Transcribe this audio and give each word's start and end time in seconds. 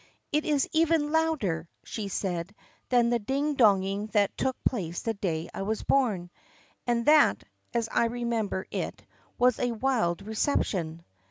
"It 0.31 0.45
is 0.45 0.67
even 0.71 1.11
louder," 1.11 1.69
she 1.83 2.07
said, 2.07 2.55
"than 2.89 3.11
the 3.11 3.19
ding 3.19 3.53
donging 3.53 4.07
that 4.13 4.35
took 4.35 4.57
place 4.63 5.03
the 5.03 5.13
day 5.13 5.47
I 5.53 5.61
was 5.61 5.83
born. 5.83 6.31
And 6.87 7.05
that, 7.05 7.43
as 7.71 7.87
I 7.87 8.05
remember 8.05 8.65
it, 8.71 9.05
was 9.37 9.59
a 9.59 9.73
wild 9.73 10.23
reception." 10.23 11.05